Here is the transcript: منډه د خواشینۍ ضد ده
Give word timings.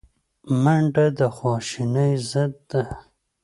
منډه 0.63 1.05
د 1.19 1.21
خواشینۍ 1.35 2.11
ضد 2.31 2.53
ده 2.69 2.83